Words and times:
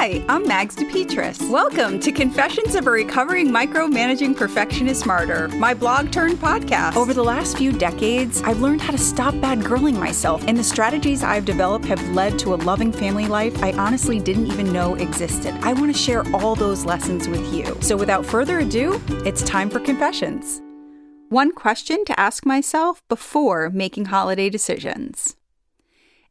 Hi, 0.00 0.24
I'm 0.30 0.48
Mags 0.48 0.76
DePetris. 0.76 1.50
Welcome 1.50 2.00
to 2.00 2.10
Confessions 2.10 2.74
of 2.74 2.86
a 2.86 2.90
Recovering 2.90 3.50
Micromanaging 3.50 4.34
Perfectionist 4.34 5.04
Martyr, 5.04 5.48
my 5.48 5.74
blog 5.74 6.10
turned 6.10 6.38
podcast. 6.38 6.96
Over 6.96 7.12
the 7.12 7.22
last 7.22 7.58
few 7.58 7.70
decades, 7.70 8.40
I've 8.40 8.62
learned 8.62 8.80
how 8.80 8.92
to 8.92 8.98
stop 8.98 9.38
bad 9.42 9.58
girling 9.58 9.98
myself, 9.98 10.42
and 10.48 10.56
the 10.56 10.64
strategies 10.64 11.22
I've 11.22 11.44
developed 11.44 11.84
have 11.84 12.02
led 12.14 12.38
to 12.38 12.54
a 12.54 12.56
loving 12.56 12.92
family 12.92 13.26
life 13.26 13.62
I 13.62 13.72
honestly 13.72 14.18
didn't 14.18 14.46
even 14.46 14.72
know 14.72 14.94
existed. 14.94 15.54
I 15.60 15.74
want 15.74 15.94
to 15.94 16.02
share 16.02 16.24
all 16.34 16.54
those 16.54 16.86
lessons 16.86 17.28
with 17.28 17.52
you. 17.52 17.76
So 17.82 17.94
without 17.94 18.24
further 18.24 18.60
ado, 18.60 18.98
it's 19.26 19.42
time 19.42 19.68
for 19.68 19.80
Confessions. 19.80 20.62
One 21.28 21.52
question 21.52 22.06
to 22.06 22.18
ask 22.18 22.46
myself 22.46 23.06
before 23.10 23.68
making 23.68 24.06
holiday 24.06 24.48
decisions. 24.48 25.36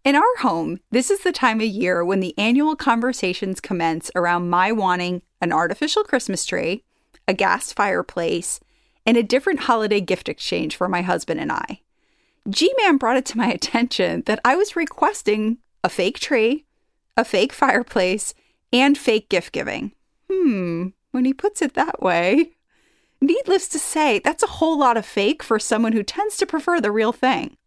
In 0.10 0.16
our 0.16 0.38
home, 0.40 0.80
this 0.90 1.12
is 1.12 1.20
the 1.20 1.32
time 1.32 1.62
of 1.62 1.68
year 1.68 2.04
when 2.04 2.20
the 2.20 2.34
annual 2.36 2.76
conversations 2.76 3.62
commence 3.62 4.10
around 4.16 4.50
my 4.50 4.72
wanting 4.72 5.22
an 5.40 5.54
artificial 5.54 6.04
Christmas 6.04 6.48
tree, 6.48 6.84
a 7.28 7.34
gas 7.36 7.72
fireplace, 7.72 8.60
and 9.06 9.18
a 9.18 9.22
different 9.22 9.60
holiday 9.60 10.02
gift 10.02 10.28
exchange 10.28 10.76
for 10.76 10.90
my 10.90 11.04
husband 11.04 11.40
and 11.40 11.52
I. 11.52 11.82
G 12.50 12.74
Man 12.82 12.98
brought 12.98 13.18
it 13.18 13.26
to 13.28 13.38
my 13.38 13.50
attention 13.54 14.24
that 14.26 14.40
I 14.44 14.56
was 14.56 14.76
requesting 14.76 15.60
a 15.84 15.90
fake 15.90 16.18
tree, 16.18 16.66
a 17.16 17.24
fake 17.24 17.54
fireplace, 17.54 18.34
and 18.74 18.98
fake 18.98 19.30
gift 19.30 19.52
giving. 19.52 19.92
Hmm, 20.28 20.88
when 21.12 21.26
he 21.26 21.36
puts 21.36 21.62
it 21.62 21.76
that 21.76 22.02
way. 22.02 22.54
Needless 23.22 23.68
to 23.68 23.78
say, 23.78 24.18
that's 24.18 24.42
a 24.42 24.58
whole 24.58 24.80
lot 24.80 24.98
of 24.98 25.06
fake 25.06 25.44
for 25.44 25.60
someone 25.60 25.92
who 25.92 26.02
tends 26.02 26.36
to 26.38 26.48
prefer 26.48 26.82
the 26.82 26.92
real 26.92 27.12
thing. 27.12 27.58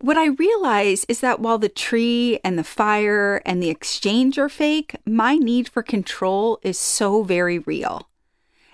What 0.00 0.16
I 0.16 0.26
realize 0.26 1.04
is 1.08 1.18
that 1.20 1.40
while 1.40 1.58
the 1.58 1.68
tree 1.68 2.38
and 2.44 2.56
the 2.56 2.62
fire 2.62 3.42
and 3.44 3.60
the 3.60 3.68
exchange 3.68 4.38
are 4.38 4.48
fake, 4.48 4.94
my 5.04 5.34
need 5.34 5.68
for 5.68 5.82
control 5.82 6.60
is 6.62 6.78
so 6.78 7.24
very 7.24 7.58
real. 7.58 8.08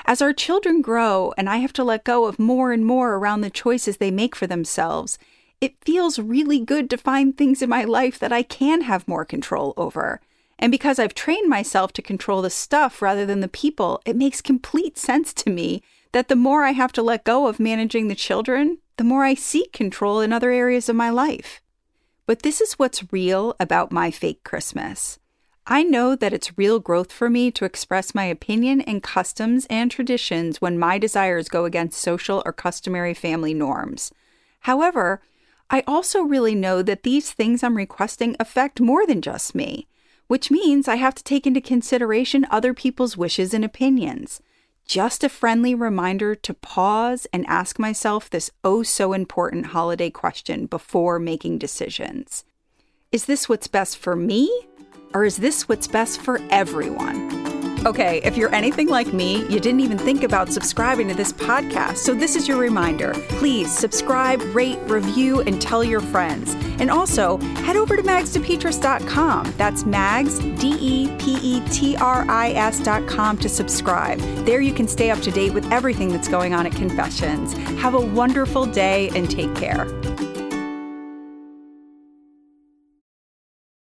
As 0.04 0.20
our 0.20 0.34
children 0.34 0.82
grow 0.82 1.32
and 1.38 1.48
I 1.48 1.58
have 1.58 1.72
to 1.74 1.84
let 1.84 2.04
go 2.04 2.26
of 2.26 2.38
more 2.38 2.72
and 2.72 2.84
more 2.84 3.14
around 3.14 3.40
the 3.40 3.48
choices 3.48 3.96
they 3.96 4.10
make 4.10 4.36
for 4.36 4.46
themselves, 4.46 5.18
it 5.62 5.82
feels 5.82 6.18
really 6.18 6.60
good 6.60 6.90
to 6.90 6.98
find 6.98 7.34
things 7.34 7.62
in 7.62 7.70
my 7.70 7.84
life 7.84 8.18
that 8.18 8.32
I 8.32 8.42
can 8.42 8.82
have 8.82 9.08
more 9.08 9.24
control 9.24 9.72
over. 9.78 10.20
And 10.58 10.70
because 10.70 10.98
I've 10.98 11.14
trained 11.14 11.48
myself 11.48 11.94
to 11.94 12.02
control 12.02 12.42
the 12.42 12.50
stuff 12.50 13.00
rather 13.00 13.24
than 13.24 13.40
the 13.40 13.48
people, 13.48 14.02
it 14.04 14.14
makes 14.14 14.42
complete 14.42 14.98
sense 14.98 15.32
to 15.34 15.48
me 15.48 15.82
that 16.12 16.28
the 16.28 16.36
more 16.36 16.64
I 16.64 16.72
have 16.72 16.92
to 16.92 17.02
let 17.02 17.24
go 17.24 17.46
of 17.46 17.58
managing 17.58 18.08
the 18.08 18.14
children, 18.14 18.76
the 18.96 19.04
more 19.04 19.24
I 19.24 19.34
seek 19.34 19.72
control 19.72 20.20
in 20.20 20.32
other 20.32 20.50
areas 20.50 20.88
of 20.88 20.96
my 20.96 21.10
life. 21.10 21.60
But 22.26 22.42
this 22.42 22.60
is 22.60 22.74
what's 22.74 23.12
real 23.12 23.54
about 23.60 23.92
my 23.92 24.10
fake 24.10 24.44
Christmas. 24.44 25.18
I 25.66 25.82
know 25.82 26.14
that 26.14 26.32
it's 26.32 26.58
real 26.58 26.78
growth 26.78 27.10
for 27.10 27.30
me 27.30 27.50
to 27.52 27.64
express 27.64 28.14
my 28.14 28.24
opinion 28.24 28.82
and 28.82 29.02
customs 29.02 29.66
and 29.70 29.90
traditions 29.90 30.60
when 30.60 30.78
my 30.78 30.98
desires 30.98 31.48
go 31.48 31.64
against 31.64 32.00
social 32.00 32.42
or 32.44 32.52
customary 32.52 33.14
family 33.14 33.54
norms. 33.54 34.12
However, 34.60 35.22
I 35.70 35.82
also 35.86 36.20
really 36.20 36.54
know 36.54 36.82
that 36.82 37.02
these 37.02 37.32
things 37.32 37.62
I'm 37.62 37.76
requesting 37.76 38.36
affect 38.38 38.80
more 38.80 39.06
than 39.06 39.22
just 39.22 39.54
me, 39.54 39.86
which 40.26 40.50
means 40.50 40.86
I 40.86 40.96
have 40.96 41.14
to 41.14 41.24
take 41.24 41.46
into 41.46 41.60
consideration 41.60 42.46
other 42.50 42.74
people's 42.74 43.16
wishes 43.16 43.54
and 43.54 43.64
opinions 43.64 44.40
just 44.84 45.24
a 45.24 45.28
friendly 45.28 45.74
reminder 45.74 46.34
to 46.34 46.54
pause 46.54 47.26
and 47.32 47.46
ask 47.46 47.78
myself 47.78 48.28
this 48.28 48.50
oh 48.62 48.82
so 48.82 49.12
important 49.12 49.66
holiday 49.66 50.10
question 50.10 50.66
before 50.66 51.18
making 51.18 51.58
decisions. 51.58 52.44
Is 53.10 53.26
this 53.26 53.48
what's 53.48 53.68
best 53.68 53.96
for 53.96 54.14
me, 54.14 54.50
or 55.14 55.24
is 55.24 55.38
this 55.38 55.68
what's 55.68 55.86
best 55.86 56.20
for 56.20 56.40
everyone? 56.50 57.54
Okay, 57.86 58.20
if 58.24 58.36
you're 58.36 58.54
anything 58.54 58.88
like 58.88 59.12
me, 59.12 59.46
you 59.48 59.60
didn't 59.60 59.80
even 59.80 59.98
think 59.98 60.22
about 60.22 60.50
subscribing 60.50 61.08
to 61.08 61.14
this 61.14 61.34
podcast. 61.34 61.98
So 61.98 62.14
this 62.14 62.34
is 62.34 62.48
your 62.48 62.56
reminder. 62.56 63.12
Please 63.28 63.70
subscribe, 63.70 64.40
rate, 64.54 64.78
review, 64.84 65.40
and 65.42 65.60
tell 65.60 65.84
your 65.84 66.00
friends. 66.00 66.54
And 66.80 66.90
also, 66.90 67.36
head 67.62 67.76
over 67.76 67.94
to 67.94 68.02
magsdepetris.com. 68.02 69.54
That's 69.58 69.84
mags, 69.84 70.38
D 70.38 70.76
E 70.80 71.03
P 71.54 71.58
E 71.58 71.68
T 71.70 71.96
R 71.96 72.24
I 72.28 72.50
S.com 72.52 73.38
to 73.38 73.48
subscribe. 73.48 74.18
There 74.44 74.60
you 74.60 74.72
can 74.72 74.88
stay 74.88 75.10
up 75.10 75.20
to 75.20 75.30
date 75.30 75.54
with 75.54 75.70
everything 75.72 76.08
that's 76.08 76.28
going 76.28 76.54
on 76.54 76.66
at 76.66 76.72
Confessions. 76.72 77.52
Have 77.80 77.94
a 77.94 78.00
wonderful 78.00 78.66
day 78.66 79.10
and 79.14 79.30
take 79.30 79.54
care. 79.54 79.86